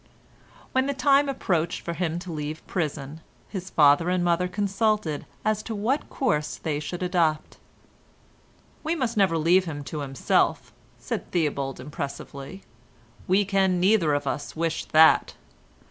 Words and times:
When 0.71 0.87
the 0.87 0.95
time 0.95 1.29
approached 1.29 1.81
for 1.81 1.93
him 1.93 2.17
to 2.21 2.31
leave 2.31 2.65
prison, 2.65 3.21
his 3.47 3.69
father 3.69 4.09
and 4.09 4.23
mother 4.23 4.47
consulted 4.47 5.27
as 5.45 5.61
to 5.61 5.75
what 5.75 6.09
course 6.09 6.55
they 6.55 6.79
should 6.79 7.03
adopt. 7.03 7.57
"We 8.83 8.95
must 8.95 9.15
never 9.15 9.37
leave 9.37 9.65
him 9.65 9.83
to 9.83 9.99
himself," 9.99 10.73
said 10.97 11.29
Theobald 11.29 11.79
impressively; 11.79 12.63
"we 13.27 13.45
can 13.45 13.79
neither 13.79 14.15
of 14.15 14.25
us 14.25 14.55
wish 14.55 14.85
that." 14.85 15.35